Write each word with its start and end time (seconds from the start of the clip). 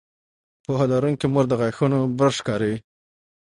پوهه 0.63 0.85
لرونکې 0.91 1.27
مور 1.33 1.45
د 1.49 1.53
غاښونو 1.59 1.99
برش 2.19 2.37
کاروي. 2.47 2.77